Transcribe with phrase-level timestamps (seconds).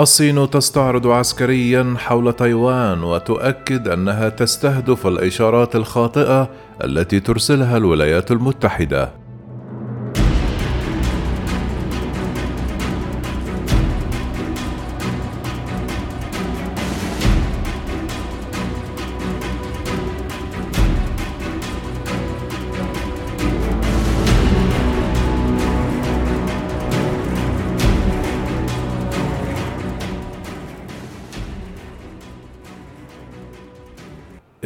[0.00, 6.48] الصين تستعرض عسكريا حول تايوان وتؤكد أنها تستهدف الإشارات الخاطئة
[6.84, 9.25] التي ترسلها الولايات المتحدة.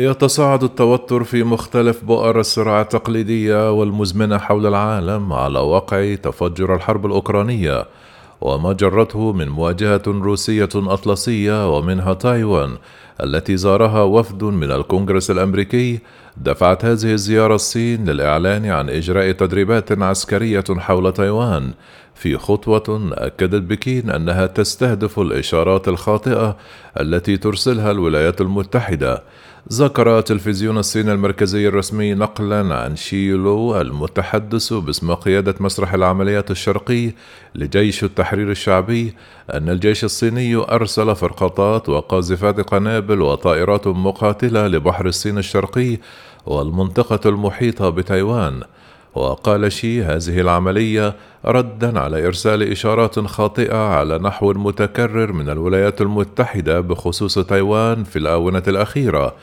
[0.00, 7.86] يتصاعد التوتر في مختلف بؤر الصراع التقليدية والمزمنة حول العالم على وقع تفجر الحرب الأوكرانية
[8.40, 12.76] وما جرته من مواجهة روسية أطلسية ومنها تايوان
[13.22, 15.98] التي زارها وفد من الكونغرس الأمريكي
[16.36, 21.72] دفعت هذه الزيارة الصين للإعلان عن إجراء تدريبات عسكرية حول تايوان.
[22.20, 26.56] في خطوة أكدت بكين أنها تستهدف الإشارات الخاطئة
[27.00, 29.22] التي ترسلها الولايات المتحدة.
[29.72, 37.12] ذكر تلفزيون الصين المركزي الرسمي نقلا عن شيلو المتحدث باسم قيادة مسرح العمليات الشرقي
[37.54, 39.14] لجيش التحرير الشعبي
[39.54, 45.98] أن الجيش الصيني أرسل فرقاطات وقاذفات قنابل وطائرات مقاتلة لبحر الصين الشرقي
[46.46, 48.62] والمنطقة المحيطة بتايوان.
[49.14, 56.80] وقال شي هذه العملية ردا على إرسال إشارات خاطئة على نحو متكرر من الولايات المتحدة
[56.80, 59.34] بخصوص تايوان في الآونة الأخيرة.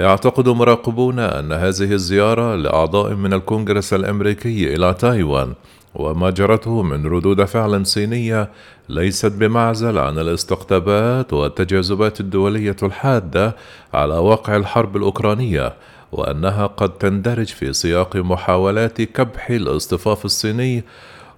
[0.00, 5.52] يعتقد مراقبون أن هذه الزيارة لأعضاء من الكونغرس الأمريكي إلى تايوان
[5.94, 8.50] وما جرته من ردود فعل صينية
[8.88, 13.56] ليست بمعزل عن الاستقطابات والتجاذبات الدولية الحادة
[13.94, 15.72] على واقع الحرب الأوكرانية.
[16.14, 20.84] وأنها قد تندرج في سياق محاولات كبح الاصطفاف الصيني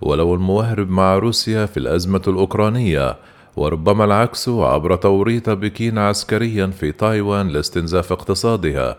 [0.00, 3.16] ولو الموهرب مع روسيا في الأزمة الأوكرانية
[3.56, 8.96] وربما العكس عبر توريط بكين عسكريا في تايوان لاستنزاف اقتصادها.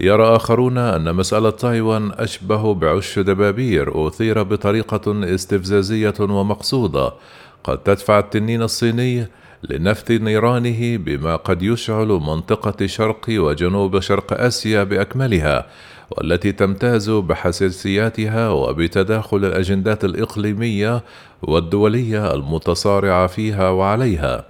[0.00, 7.12] يرى آخرون أن مسألة تايوان أشبه بعش دبابير أثير بطريقة استفزازية ومقصودة
[7.66, 9.26] قد تدفع التنين الصيني
[9.62, 15.66] لنفث نيرانه بما قد يشعل منطقة شرق وجنوب شرق آسيا بأكملها
[16.10, 21.02] والتي تمتاز بحساسياتها وبتداخل الأجندات الإقليمية
[21.42, 24.44] والدولية المتصارعة فيها وعليها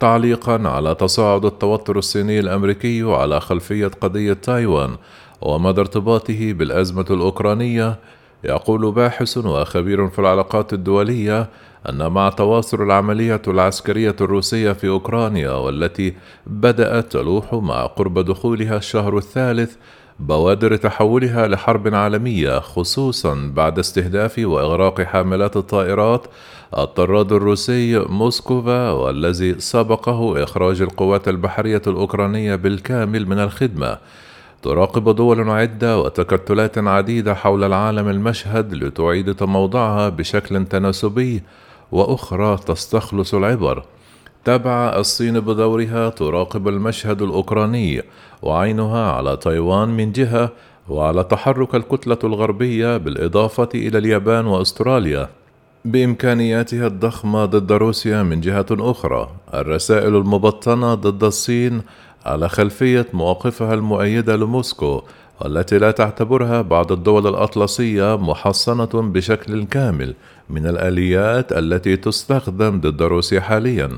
[0.00, 4.96] تعليقا على تصاعد التوتر الصيني الأمريكي على خلفية قضية تايوان
[5.40, 7.96] ومدى ارتباطه بالأزمة الأوكرانية
[8.44, 11.48] يقول باحث وخبير في العلاقات الدولية
[11.88, 16.14] أن مع تواصل العملية العسكرية الروسية في أوكرانيا والتي
[16.46, 19.74] بدأت تلوح مع قرب دخولها الشهر الثالث
[20.20, 26.26] بوادر تحولها لحرب عالمية خصوصا بعد استهداف وإغراق حاملات الطائرات
[26.78, 33.98] الطراد الروسي موسكوفا والذي سبقه إخراج القوات البحرية الأوكرانية بالكامل من الخدمة.
[34.62, 41.42] تراقب دول عدة وتكتلات عديدة حول العالم المشهد لتعيد تموضعها بشكل تناسبي
[41.94, 43.84] وأخرى تستخلص العبر.
[44.44, 48.02] تبع الصين بدورها تراقب المشهد الأوكراني
[48.42, 50.50] وعينها على تايوان من جهة
[50.88, 55.28] وعلى تحرك الكتلة الغربية بالإضافة إلى اليابان وأستراليا.
[55.84, 59.28] بإمكانياتها الضخمة ضد روسيا من جهة أخرى.
[59.54, 61.82] الرسائل المبطنة ضد الصين
[62.26, 65.02] على خلفية مواقفها المؤيدة لموسكو
[65.44, 70.14] والتي لا تعتبرها بعض الدول الأطلسية محصنة بشكل كامل
[70.50, 73.90] من الآليات التي تستخدم ضد روسيا حاليا.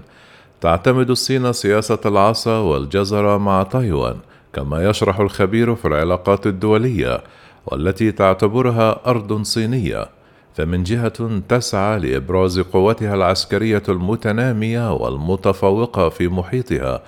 [0.61, 4.17] تعتمد الصين سياسة العصا والجزرة مع تايوان
[4.53, 7.21] كما يشرح الخبير في العلاقات الدولية
[7.67, 10.09] والتي تعتبرها أرض صينية.
[10.55, 17.03] فمن جهة تسعى لإبراز قوتها العسكرية المتنامية والمتفوقة في محيطها،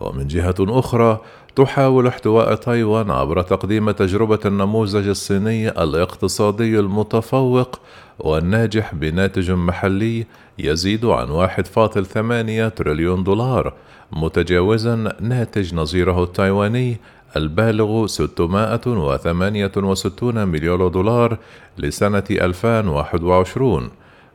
[0.00, 1.20] ومن جهة أخرى
[1.58, 7.80] تحاول احتواء تايوان عبر تقديم تجربة النموذج الصيني الاقتصادي المتفوق
[8.18, 10.26] والناجح بناتج محلي
[10.58, 13.72] يزيد عن 1.8 تريليون دولار
[14.12, 16.96] متجاوزا ناتج نظيره التايواني
[17.36, 21.38] البالغ 668 مليون دولار
[21.78, 23.90] لسنة 2021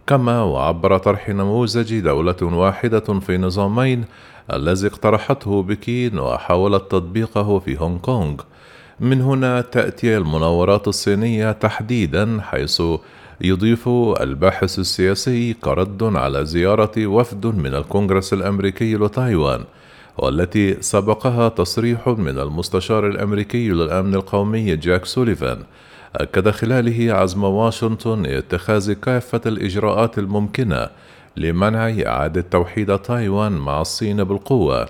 [0.08, 4.06] كما وعبر طرح نموذج دولة واحدة في نظامين
[4.54, 8.36] الذي اقترحته بكين وحاولت تطبيقه في هونغ كونغ.
[9.00, 12.82] من هنا تأتي المناورات الصينية تحديدا حيث
[13.42, 13.90] يضيف
[14.22, 19.64] الباحث السياسي كرد على زيارة وفد من الكونغرس الأمريكي لتايوان
[20.18, 25.58] والتي سبقها تصريح من المستشار الأمريكي للأمن القومي جاك سوليفان.
[26.16, 30.88] أكد خلاله عزم واشنطن اتخاذ كافة الإجراءات الممكنة
[31.38, 34.90] لمنع إعادة توحيد تايوان مع الصين بالقوة.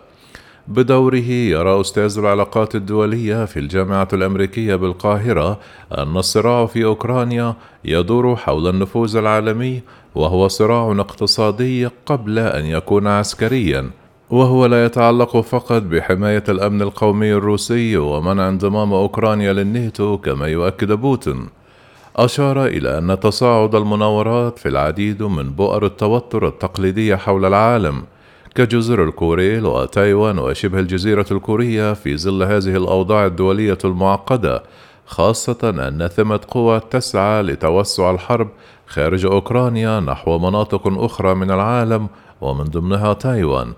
[0.67, 5.59] بدوره يرى أستاذ العلاقات الدولية في الجامعة الأمريكية بالقاهرة
[5.97, 7.55] أن الصراع في أوكرانيا
[7.85, 9.81] يدور حول النفوذ العالمي
[10.15, 13.91] وهو صراع اقتصادي قبل أن يكون عسكريًا.
[14.33, 21.49] وهو لا يتعلق فقط بحماية الأمن القومي الروسي ومنع انضمام أوكرانيا للناتو كما يؤكد بوتين.
[22.15, 28.03] أشار إلى أن تصاعد المناورات في العديد من بؤر التوتر التقليدية حول العالم
[28.55, 34.63] كجزر الكوريل وتايوان وشبه الجزيرة الكورية في ظل هذه الأوضاع الدولية المعقدة
[35.05, 38.49] خاصة أن ثمة قوى تسعى لتوسع الحرب
[38.87, 42.07] خارج أوكرانيا نحو مناطق أخرى من العالم
[42.41, 43.73] ومن ضمنها تايوان.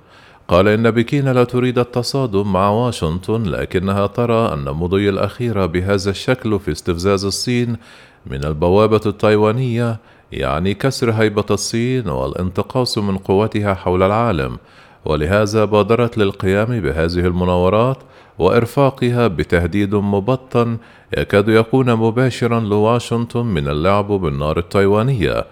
[0.48, 6.60] قال إن بكين لا تريد التصادم مع واشنطن لكنها ترى أن المضي الأخير بهذا الشكل
[6.60, 7.78] في استفزاز الصين
[8.26, 10.00] من البوابة التايوانية
[10.32, 14.58] يعني كسر هيبة الصين والانتقاص من قوتها حول العالم.
[15.06, 17.98] ولهذا بادرت للقيام بهذه المناورات
[18.40, 20.78] وإرفاقها بتهديد مبطن
[21.18, 25.46] يكاد يكون مباشرا لواشنطن من اللعب بالنار التايوانية.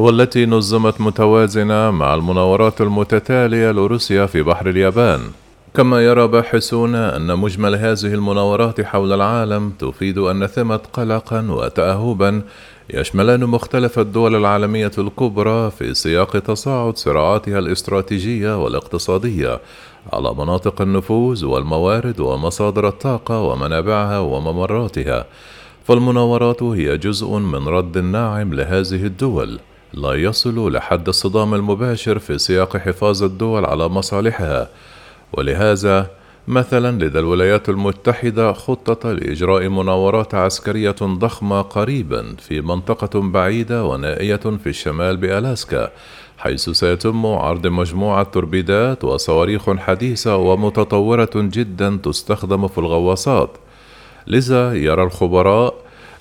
[0.00, 5.20] والتي نظمت متوازنة مع المناورات المتتالية لروسيا في بحر اليابان.
[5.74, 12.42] كما يرى باحثون أن مجمل هذه المناورات حول العالم تفيد أن ثمة قلقا وتأهبا
[12.90, 19.60] يشملان مختلف الدول العالمية الكبرى في سياق تصاعد صراعاتها الاستراتيجية والاقتصادية
[20.12, 25.26] على مناطق النفوذ والموارد ومصادر الطاقة ومنابعها وممراتها.
[25.84, 29.60] فالمناورات هي جزء من رد ناعم لهذه الدول.
[29.94, 34.68] لا يصل لحد الصدام المباشر في سياق حفاظ الدول على مصالحها.
[35.32, 36.10] ولهذا
[36.48, 44.66] مثلا لدى الولايات المتحدة خطة لإجراء مناورات عسكرية ضخمة قريبا في منطقة بعيدة ونائية في
[44.66, 45.90] الشمال بألاسكا
[46.38, 53.50] حيث سيتم عرض مجموعة توربيدات وصواريخ حديثة ومتطورة جدا تستخدم في الغواصات.
[54.26, 55.74] لذا يرى الخبراء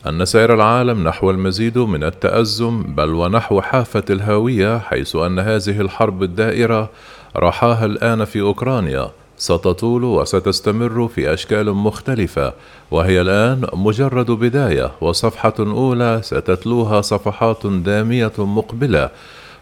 [0.08, 6.24] أن سير العالم نحو المزيد من التأزم بل ونحو حافة الهاوية حيث أن هذه الحرب
[6.24, 6.90] الدائرة
[7.38, 12.54] رحاها الآن في أوكرانيا ستطول وستستمر في أشكال مختلفة
[12.92, 19.10] وهي الآن مجرد بداية وصفحة أولى ستتلوها صفحات دامية مقبلة.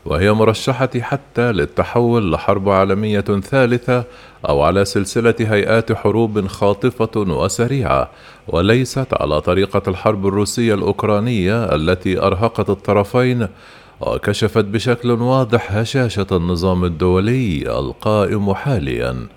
[0.07, 4.03] وهي مرشحة حتى للتحول لحرب عالمية ثالثة
[4.49, 8.09] أو على سلسلة هيئات حروب خاطفة وسريعة
[8.47, 13.47] وليست على طريقة الحرب الروسية الأوكرانية التي أرهقت الطرفين
[14.01, 19.27] وكشفت بشكل واضح هشاشة النظام الدولي القائم حاليا.